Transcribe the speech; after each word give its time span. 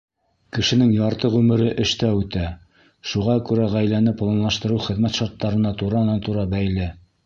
Кешенең 0.57 0.93
ярты 0.95 1.29
ғүмере 1.33 1.67
эштә 1.83 2.09
үтә, 2.21 2.47
шуға 3.11 3.37
күрә 3.51 3.71
ғаиләне 3.77 4.17
планлаштырыу 4.25 4.85
хеҙмәт 4.91 5.23
шарттарына 5.23 5.79
туранан-тура 5.85 6.53
бәйле. 6.59 6.95